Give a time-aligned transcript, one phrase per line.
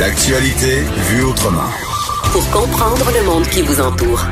[0.00, 0.80] L'actualité
[1.10, 1.68] vue autrement.
[2.32, 4.24] Pour comprendre le monde qui vous entoure.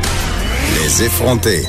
[0.81, 1.61] Les effronter.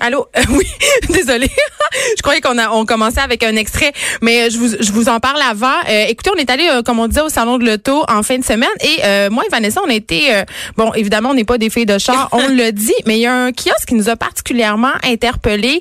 [0.00, 0.26] Allô?
[0.40, 0.64] Euh, oui,
[1.10, 1.50] désolée.
[2.16, 5.18] je croyais qu'on a on commençait avec un extrait, mais je vous, je vous en
[5.20, 5.66] parle avant.
[5.88, 8.38] Euh, écoutez, on est allé, euh, comme on disait, au salon de l'auto en fin
[8.38, 10.30] de semaine et moi et Vanessa, on été,
[10.76, 13.26] bon, évidemment, on n'est pas des filles de char, on le dit, mais il y
[13.26, 15.80] a un kiosque qui nous a particulièrement interpellés.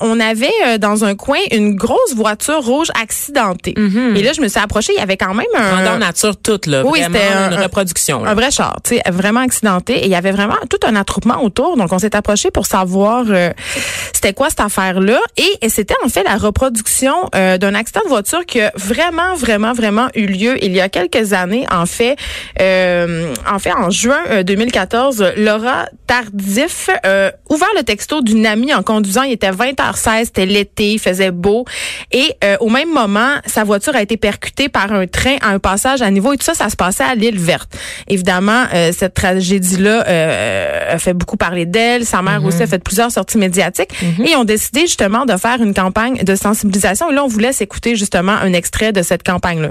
[0.00, 3.72] on avait dans un coin une grosse voiture rouge accidentée.
[3.76, 4.16] Mm-hmm.
[4.16, 5.70] Et là, je me suis approchée, il y avait quand même un...
[5.76, 6.82] Grandeur nature toute, là.
[6.84, 8.22] Oui, c'était un- une reproduction.
[8.24, 8.30] là.
[8.30, 9.98] Un vrai char, tu sais, vraiment accidenté.
[9.98, 11.76] Et il y avait vraiment tout un attroupement autour.
[11.76, 13.80] Donc, on s'est approché pour savoir euh,
[14.12, 15.18] c'était quoi cette affaire-là?
[15.36, 19.34] Et, et c'était en fait la reproduction euh, d'un accident de voiture qui a vraiment,
[19.34, 21.66] vraiment, vraiment eu lieu il y a quelques années.
[21.70, 22.16] En fait,
[22.60, 28.72] euh, en fait, en juin euh, 2014, Laura Tardif euh, ouvert le texto d'une amie
[28.74, 29.22] en conduisant.
[29.22, 31.64] Il était 20h16, c'était l'été, il faisait beau.
[32.12, 35.58] Et euh, au même moment, sa voiture a été percutée par un train à un
[35.58, 36.32] passage à niveau.
[36.32, 37.76] Et tout ça, ça se passait à l'île verte.
[38.08, 42.04] Évidemment, euh, cette tragédie-là euh, a fait beaucoup parler d'elle.
[42.04, 44.02] Sa mère aussi a fait plusieurs sorties médiatiques.
[44.02, 47.10] Et ils ont décidé justement de faire une campagne de sensibilisation.
[47.10, 49.70] Et là, on vous laisse écouter justement un extrait de cette campagne-là.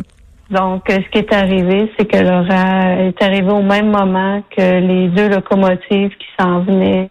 [0.50, 4.80] Donc, euh, ce qui est arrivé, c'est que Laura est arrivée au même moment que
[4.80, 7.10] les deux locomotives qui s'en venaient.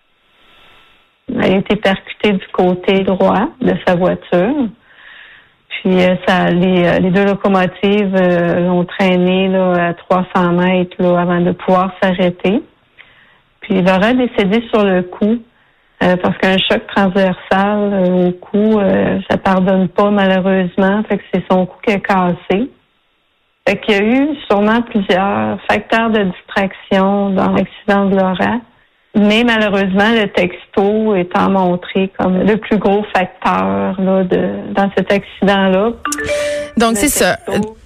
[1.28, 4.68] Elle a été percutée du côté droit de sa voiture.
[5.84, 10.96] Puis, euh, ça, les, euh, les deux locomotives euh, l'ont traîné là, à 300 mètres
[10.98, 12.62] là, avant de pouvoir s'arrêter.
[13.60, 15.38] Puis, Laura est décédée sur le coup
[16.04, 21.02] euh, parce qu'un choc transversal euh, au cou, euh, ça pardonne pas malheureusement.
[21.10, 22.70] C'est son cou qui a cassé.
[23.66, 28.60] Fait qu'il y a eu sûrement plusieurs facteurs de distraction dans l'accident de Laura.
[29.16, 30.26] Mais malheureusement, le
[31.16, 35.90] étant montré comme le plus gros facteur là, de, dans cet accident-là.
[36.76, 37.38] Donc, c'est ça.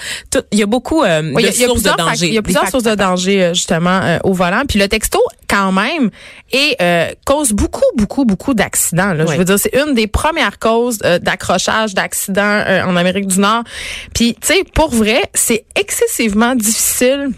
[0.52, 2.26] il y a beaucoup euh, Oui, de y a- il y a sources de danger.
[2.28, 4.62] Il y a plusieurs sources de danger euh, justement euh, au volant.
[4.68, 6.10] Puis le texto, quand même,
[6.52, 9.12] et euh, cause beaucoup, beaucoup, beaucoup d'accidents.
[9.12, 9.26] là.
[9.26, 13.40] Je veux dire, c'est une des premières causes euh, d'accrochage, d'accidents euh, en Amérique du
[13.40, 13.64] Nord.
[14.14, 17.30] Puis, tu sais, pour vrai, c'est excessivement difficile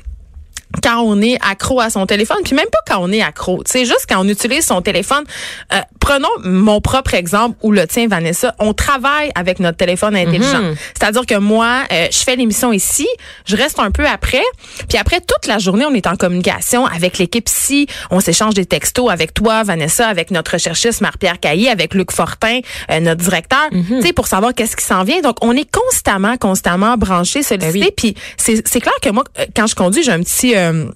[0.82, 3.62] quand on est accro à son téléphone, puis même pas quand on est accro.
[3.66, 5.24] C'est juste quand on utilise son téléphone.
[5.72, 8.54] Euh, prenons mon propre exemple ou le tien, Vanessa.
[8.58, 10.62] On travaille avec notre téléphone intelligent.
[10.62, 10.76] Mhm.
[10.98, 13.08] C'est-à-dire que moi, euh, je fais l'émission ici,
[13.46, 14.42] je reste un peu après,
[14.88, 18.66] puis après toute la journée, on est en communication avec l'équipe ici, on s'échange des
[18.66, 22.60] textos avec toi, Vanessa, avec notre recherchiste Marie-Pierre Caillé, avec Luc Fortin,
[22.90, 25.20] euh, notre directeur, tu sais, pour savoir qu'est-ce qui s'en vient.
[25.20, 27.58] Donc, on est constamment, constamment branché, sollicité.
[27.58, 27.92] Ben oui.
[27.96, 30.90] Puis c'est clair que moi, euh, quand je conduis, j'ai un petit euh,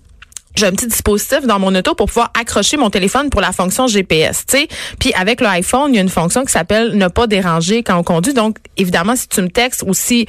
[0.54, 3.86] j'ai un petit dispositif dans mon auto pour pouvoir accrocher mon téléphone pour la fonction
[3.86, 4.68] GPS, tu sais.
[4.98, 8.02] Puis avec l'iPhone, il y a une fonction qui s'appelle ne pas déranger quand on
[8.02, 8.34] conduit.
[8.34, 10.26] Donc évidemment, si tu me textes ou si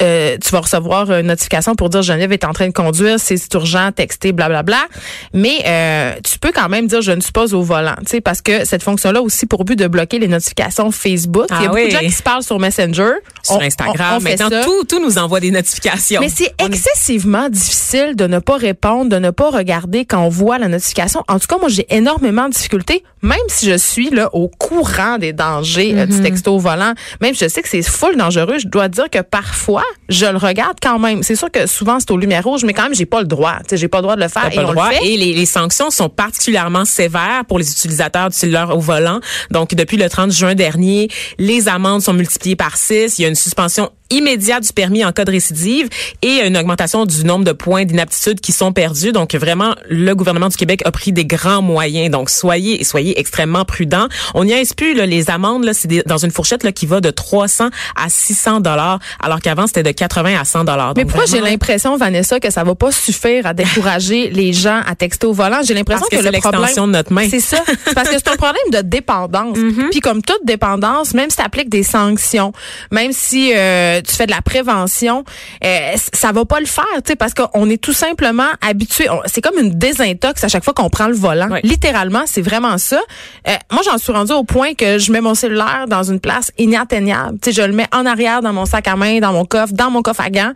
[0.00, 3.52] euh, tu vas recevoir une notification pour dire Geneviève est en train de conduire, c'est
[3.54, 4.62] urgent, texter, blablabla.
[4.62, 5.40] Bla, bla.
[5.40, 8.20] Mais euh, tu peux quand même dire je ne suis pas au volant, tu sais,
[8.20, 11.46] parce que cette fonction-là aussi pour but de bloquer les notifications Facebook.
[11.50, 14.22] il y a ah beaucoup de gens qui se parlent sur Messenger, sur Instagram.
[14.22, 16.20] Maintenant, tout, tout nous envoie des notifications.
[16.20, 20.58] Mais c'est excessivement difficile de ne pas répondre, de ne pas regarder quand on voit
[20.58, 21.24] la notification.
[21.28, 25.18] En tout cas, moi, j'ai énormément de difficultés, même si je suis là au courant
[25.18, 26.22] des dangers euh, du mhm.
[26.22, 26.92] texto au volant.
[27.20, 30.36] Même si je sais que c'est full dangereux, je dois dire que parfois, je le
[30.36, 31.22] regarde quand même.
[31.22, 33.58] C'est sûr que souvent, c'est aux lumières rouges, mais quand même, j'ai pas le droit.
[33.70, 34.50] J'ai pas le droit de le faire.
[34.52, 35.06] Et, on le fait.
[35.06, 39.20] et les, les, sanctions sont particulièrement sévères pour les utilisateurs du cellulaire au volant.
[39.50, 41.08] Donc, depuis le 30 juin dernier,
[41.38, 43.18] les amendes sont multipliées par 6.
[43.18, 45.88] Il y a une suspension immédiat du permis en cas de récidive
[46.20, 49.12] et une augmentation du nombre de points d'inaptitude qui sont perdus.
[49.12, 52.10] Donc vraiment, le gouvernement du Québec a pris des grands moyens.
[52.10, 54.08] Donc soyez soyez extrêmement prudents.
[54.34, 57.10] On n'y a plus là, les amendes c'est dans une fourchette là qui va de
[57.10, 60.94] 300 à 600 dollars, alors qu'avant c'était de 80 à 100 dollars.
[60.96, 64.94] Mais pourquoi j'ai l'impression Vanessa que ça va pas suffire à décourager les gens à
[64.94, 65.60] texter au volant?
[65.64, 67.26] J'ai l'impression que, que le problème de notre main.
[67.28, 67.62] C'est ça.
[67.94, 69.58] parce que c'est un problème de dépendance.
[69.62, 69.90] Mm-hmm.
[69.90, 72.52] Puis comme toute dépendance, même si tu appliques des sanctions,
[72.90, 75.24] même si euh, tu fais de la prévention,
[75.64, 79.06] euh, ça va pas le faire, tu sais, parce qu'on est tout simplement habitué.
[79.26, 81.48] C'est comme une désintox à chaque fois qu'on prend le volant.
[81.62, 83.00] Littéralement, c'est vraiment ça.
[83.48, 86.50] Euh, moi, j'en suis rendue au point que je mets mon cellulaire dans une place
[86.58, 87.38] inatteignable.
[87.42, 89.72] Tu sais, je le mets en arrière dans mon sac à main, dans mon coffre,
[89.72, 90.52] dans mon coffre à gants,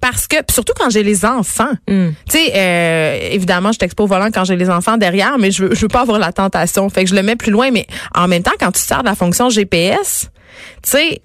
[0.00, 1.72] parce que surtout quand j'ai les enfants.
[1.88, 2.08] Mm.
[2.28, 5.64] Tu sais, euh, évidemment, je t'expose au volant quand j'ai les enfants derrière, mais je
[5.64, 6.88] veux, je veux pas avoir la tentation.
[6.88, 9.08] Fait que je le mets plus loin, mais en même temps, quand tu sers de
[9.08, 10.30] la fonction GPS,
[10.82, 11.22] tu sais,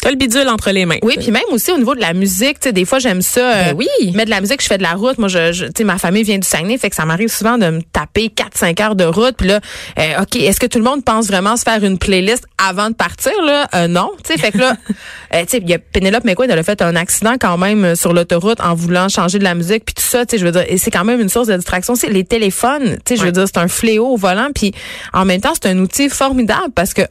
[0.00, 0.98] T'as le bidule entre les mains.
[1.02, 3.40] Oui, puis même aussi au niveau de la musique, tu sais, des fois j'aime ça.
[3.40, 4.12] Ben euh, oui.
[4.12, 5.18] Mettre de la musique, je fais de la route.
[5.18, 7.68] Moi, je, tu sais, ma famille vient du Saguenay, fait que ça m'arrive souvent de
[7.68, 9.36] me taper 4-5 heures de route.
[9.36, 9.60] Puis là,
[9.98, 12.94] euh, ok, est-ce que tout le monde pense vraiment se faire une playlist avant de
[12.94, 13.68] partir là?
[13.74, 14.76] Euh, Non, tu sais, fait que là,
[15.32, 18.12] tu sais, il y a Penelope McQuaid, elle a fait un accident quand même sur
[18.12, 20.64] l'autoroute en voulant changer de la musique, puis tout ça, tu sais, je veux dire,
[20.68, 21.96] et c'est quand même une source de distraction.
[21.96, 24.72] C'est les téléphones, tu sais, je veux dire, c'est un fléau au volant, puis
[25.12, 27.02] en même temps, c'est un outil formidable parce que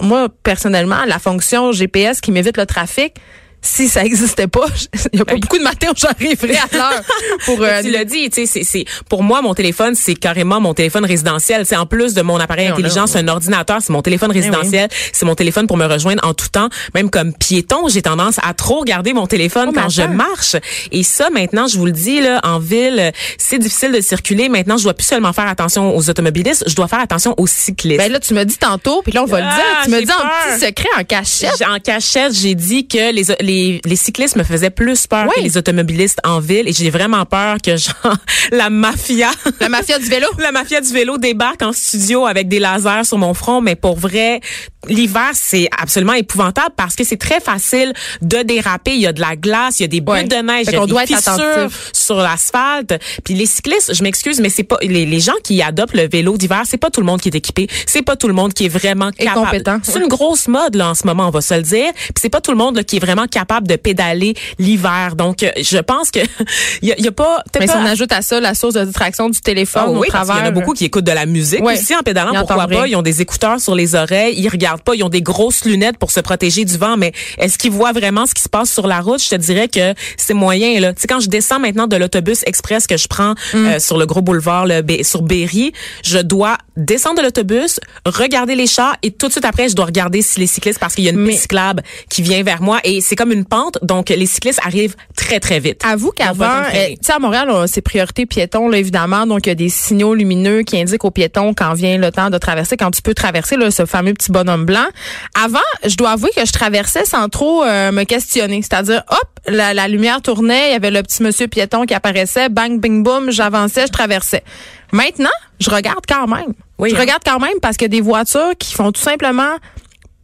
[0.00, 3.14] moi, personnellement, la fonction GPS qui m'évite le trafic,
[3.62, 4.66] si ça existait pas,
[5.12, 7.02] il y a pas beaucoup de matin où j'arriverais à l'heure
[7.44, 10.74] pour euh, tu l'as dit, tu sais c'est pour moi mon téléphone c'est carrément mon
[10.74, 14.30] téléphone résidentiel, c'est en plus de mon appareil intelligent, c'est un ordinateur, c'est mon téléphone
[14.34, 18.02] eh résidentiel, c'est mon téléphone pour me rejoindre en tout temps, même comme piéton, j'ai
[18.02, 20.56] tendance à trop regarder mon téléphone oh, quand je marche.
[20.92, 24.76] Et ça maintenant je vous le dis là en ville, c'est difficile de circuler, maintenant
[24.76, 27.98] je dois plus seulement faire attention aux automobilistes, je dois faire attention aux cyclistes.
[27.98, 30.00] Ben là tu me dis tantôt puis là on va le dire, ah, tu me
[30.00, 31.62] dis en petit secret en cachette.
[31.68, 33.49] En cachette, j'ai dit que les les,
[33.94, 37.76] cyclistes me faisaient plus peur que les automobilistes en ville et j'ai vraiment peur que
[37.76, 38.16] genre
[38.52, 39.30] la mafia
[39.60, 40.26] la mafia du vélo?
[40.38, 43.96] La mafia du vélo débarque en studio avec des lasers sur mon front mais pour
[43.96, 44.40] vrai
[44.88, 47.92] l'hiver c'est absolument épouvantable parce que c'est très facile
[48.22, 48.92] de déraper.
[48.92, 50.76] Il y a de la glace il y a des bulles de neige il y
[50.76, 52.94] a des fissures sur l'asphalte.
[53.24, 56.36] Puis les cyclistes je m'excuse mais c'est pas les, les, gens qui adoptent le vélo
[56.36, 57.68] d'hiver c'est pas tout le monde qui est équipé.
[57.86, 59.80] C'est pas tout le monde qui est vraiment capable.
[59.82, 61.92] c'est une grosse mode là en ce moment on va se le dire.
[61.94, 65.14] Puis c'est pas tout le monde là, qui est vraiment capable de pédaler l'hiver.
[65.16, 66.20] Donc, euh, je pense que
[66.82, 67.42] il y, a pas.
[67.58, 70.10] Mais si on ajoute à ça la source de distraction du téléphone oh, oui, au
[70.10, 70.36] travers.
[70.36, 72.32] Il y en a beaucoup qui écoutent de la musique aussi en pédalant.
[72.34, 72.86] Pourquoi pas?
[72.86, 75.98] Ils ont des écouteurs sur les oreilles, ils regardent pas, ils ont des grosses lunettes
[75.98, 76.96] pour se protéger du vent.
[76.96, 79.22] Mais est-ce qu'ils voient vraiment ce qui se passe sur la route?
[79.22, 80.92] Je te dirais que c'est moyen là.
[80.92, 83.56] Tu sais, quand je descends maintenant de l'autobus express que je prends mm.
[83.56, 85.72] euh, sur le gros boulevard le, sur Berry,
[86.04, 89.86] je dois descendre de l'autobus, regarder les chars et tout de suite après, je dois
[89.86, 92.80] regarder si les cyclistes parce qu'il y a une piste cyclable qui vient vers moi
[92.84, 95.82] et c'est comme une pente, donc les cyclistes arrivent très très vite.
[95.84, 99.52] Avoue qu'avant, euh, tu sais à Montréal, c'est priorité piéton là évidemment, donc il y
[99.52, 102.90] a des signaux lumineux qui indiquent aux piétons quand vient le temps de traverser, quand
[102.90, 104.86] tu peux traverser là, ce fameux petit bonhomme blanc.
[105.34, 109.74] Avant, je dois avouer que je traversais sans trop euh, me questionner, c'est-à-dire hop, la,
[109.74, 113.30] la lumière tournait, il y avait le petit monsieur piéton qui apparaissait, bang bing boom,
[113.30, 114.44] j'avançais, je traversais.
[114.92, 116.52] Maintenant, je regarde quand même.
[116.78, 117.00] Oui, je hein.
[117.00, 119.56] regarde quand même parce a des voitures qui font tout simplement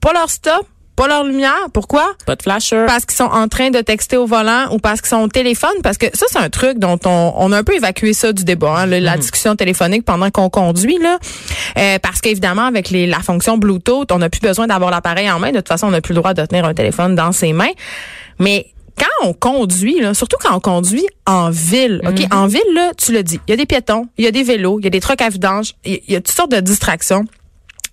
[0.01, 1.69] pas leur stop, pas leur lumière.
[1.73, 2.15] Pourquoi?
[2.25, 2.85] Pas de flasher.
[2.87, 5.71] Parce qu'ils sont en train de texter au volant ou parce qu'ils sont au téléphone.
[5.83, 8.45] Parce que ça, c'est un truc dont on, on a un peu évacué ça du
[8.45, 9.21] débat, hein, la mhm.
[9.21, 10.99] discussion téléphonique pendant qu'on conduit.
[10.99, 11.19] là.
[11.79, 15.39] Euh, parce qu'évidemment, avec les, la fonction Bluetooth, on n'a plus besoin d'avoir l'appareil en
[15.39, 15.51] main.
[15.51, 17.73] De toute façon, on n'a plus le droit de tenir un téléphone dans ses mains.
[18.39, 18.67] Mais
[18.99, 22.21] quand on conduit, là, surtout quand on conduit en ville, OK?
[22.21, 22.29] Mhm.
[22.31, 24.43] En ville, là, tu le dis, il y a des piétons, il y a des
[24.43, 27.25] vélos, il y a des trucs à vidange, il y, a toutes sortes de distractions.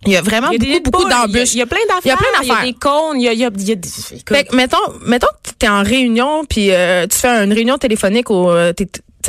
[0.05, 1.53] Il y a vraiment beaucoup, beaucoup d'embûches.
[1.53, 2.01] Il y a plein d'affaires.
[2.05, 2.63] Il y a plein d'affaires.
[2.63, 3.89] Il y a des cônes, il y a, il y a, il y a des...
[4.27, 8.29] Fait mettons, mettons que tu es en réunion, puis euh, tu fais une réunion téléphonique
[8.29, 8.73] ou euh,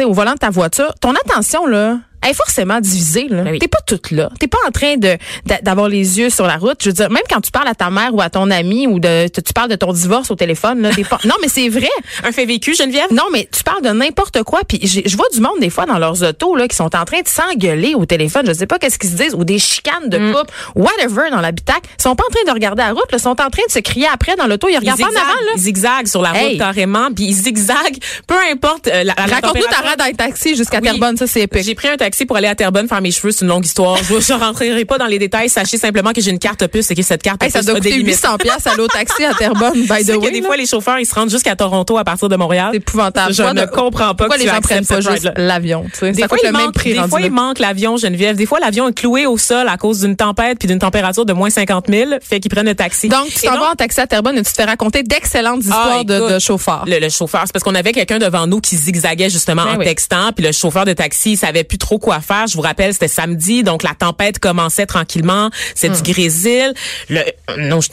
[0.05, 3.29] au volant de ta voiture, ton attention, là, elle est forcément divisée.
[3.29, 3.43] Là.
[3.43, 4.31] Ben T'es pas toute là.
[4.39, 5.17] T'es pas en train de
[5.63, 6.79] d'avoir les yeux sur la route.
[6.81, 8.99] Je veux dire, même quand tu parles à ta mère ou à ton ami ou
[8.99, 11.19] de tu parles de ton divorce au téléphone, là, pas...
[11.25, 11.91] non mais c'est vrai.
[12.25, 13.13] Un fait vécu, Geneviève?
[13.13, 14.61] Non mais tu parles de n'importe quoi.
[14.67, 17.21] Puis je vois du monde des fois dans leurs autos là qui sont en train
[17.21, 18.47] de s'engueuler au téléphone.
[18.47, 20.33] Je sais pas qu'est-ce qu'ils se disent ou des chicanes de mm.
[20.33, 21.89] couple, whatever dans l'habitacle.
[21.99, 23.05] Ils sont pas en train de regarder la route.
[23.13, 24.69] Ils sont en train de se crier après dans l'auto.
[24.69, 25.19] Ils regardent pas en avant.
[25.19, 25.53] Là.
[25.57, 27.09] Ils zigzaguent sur la route carrément.
[27.15, 27.99] Puis ils zigzaguent.
[28.27, 31.17] Peu importe euh, la, la Raconte-nous ta rade dans taxi jusqu'à Terrebonne.
[31.17, 31.65] Ça c'est épique.
[31.65, 33.97] J'ai pris un taxi pour aller à Terrebonne mes cheveux, c'est une longue histoire.
[33.97, 35.49] Je ne rentrerai pas dans les détails.
[35.49, 37.95] Sachez simplement que j'ai une carte puce et que cette carte puce ça doit coûter
[37.95, 40.31] 800 pièces à l'autre taxi à Terrebonne, by the way.
[40.31, 42.69] des fois, les chauffeurs, ils se rendent jusqu'à Toronto à partir de Montréal.
[42.73, 43.35] C'est épouvantable.
[43.35, 45.85] Je ne comprends pas pourquoi les gens prennent pas juste l'avion.
[46.01, 48.37] Des fois, il manque, des fois, il manque l'avion, Geneviève.
[48.37, 51.33] Des fois, l'avion est cloué au sol à cause d'une tempête puis d'une température de
[51.33, 53.09] moins 50 000, fait qu'ils prennent le taxi.
[53.09, 55.99] Donc, tu t'en vas en taxi à Terrebonne et tu te fais raconter d'excellentes ah,
[55.99, 56.85] histoires de, de chauffeurs.
[56.87, 60.33] Le, chauffeur, c'est parce qu'on avait quelqu'un devant nous qui zigzaguait justement ben en textant,
[60.33, 62.47] puis le chauffeur de taxi, il savait plus trop quoi faire.
[62.47, 65.49] Je vous rappelle, c'était samedi, donc la tempête commençait tranquillement.
[65.75, 66.13] C'est du hmm.
[66.13, 66.75] grésil.
[67.09, 67.23] Le,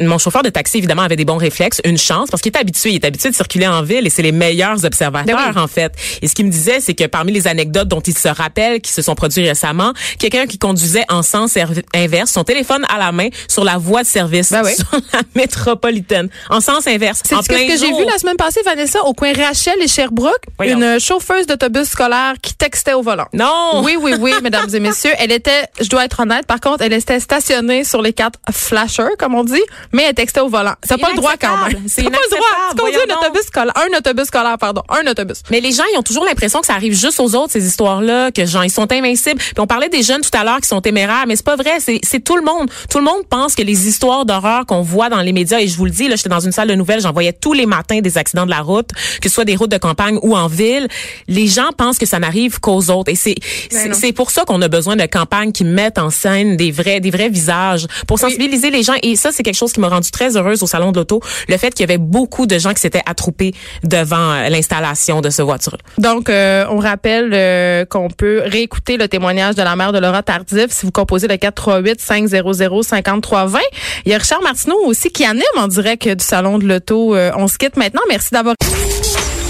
[0.02, 1.80] mon chauffeur de taxi, évidemment, avait des bons réflexes.
[1.86, 2.90] Une chance, parce qu'il est habitué.
[2.90, 5.94] Il est habitué de circuler en ville et c'est les meilleurs observateurs, ben en fait.
[6.22, 8.92] Et ce qu'il me disait, c'est que parmi les anecdotes dont il se rappelle, qui
[8.92, 11.58] se sont produites récemment, quelqu'un qui conduisait en sens
[11.94, 16.28] inverse, son téléphone à la main, sur la voie de service, ben sur la métropolitaine,
[16.50, 17.22] en sens inverse.
[17.24, 21.00] C'est ce que j'ai vu la semaine passée, Vanessa, au coin Rachel et Sherbrooke, une
[21.00, 23.28] chauffeuse d'autobus scolaire qui textait au volant.
[23.34, 23.82] Non!
[23.84, 25.12] Oui, oui, oui, mesdames et messieurs.
[25.20, 29.16] Elle était je dois être honnête, par contre, elle était stationnée sur les quatre flashers,
[29.18, 30.74] comme on dit, mais elle textait au volant.
[30.84, 31.84] C'est pas le droit quand même.
[31.88, 32.48] C'est pas le droit.
[32.72, 35.42] Tu conduis un autobus scolaire, un autobus scolaire, pardon, un autobus.
[35.50, 38.32] Mais les gens, ils ont toujours l'impression que ça arrive juste aux autres, ces histoires-là,
[38.32, 39.40] que genre, ils sont invincibles.
[39.40, 41.80] Puis on parlait des jeunes tout à l'heure qui sont téméraires, mais c'est pas vrai.
[41.80, 42.70] C'est tout le monde.
[42.90, 45.78] Tout le monde pense que les histoires d'horreur qu'on voit dans les médias, et je
[45.78, 48.00] vous le dis, là, j'étais dans une salle de nouvelles, j'en voyais tous les matins
[48.00, 48.90] des accidents de la route,
[49.22, 50.88] que ce soit des routes de campagne ou en ville.
[51.28, 53.12] Les gens pensent que ça n'arrive qu'aux autres.
[53.12, 53.36] Et c'est,
[53.94, 57.12] c'est pour ça qu'on a besoin de campagnes qui mettent en scène des vrais, des
[57.12, 58.96] vrais visages, pour sensibiliser les gens.
[59.04, 61.58] Et ça, c'est quelque chose qui m'a rendu très heureuse au salon de l'auto, le
[61.58, 65.42] fait qu'il y avait beaucoup de gens qui s'étaient attroupés devant euh, l'installation de ce
[65.42, 65.78] voiture.
[65.98, 70.24] Donc, euh, on rappelle euh, qu'on peut réécouter le témoignage de la mère de Laura
[70.24, 73.60] Tardif si vous composez le 438 500 5320.
[74.06, 77.16] Il y a Richard Martineau aussi qui anime en direct du salon de l'auto.
[77.16, 78.02] on se quitte maintenant.
[78.10, 78.56] Merci d'avoir.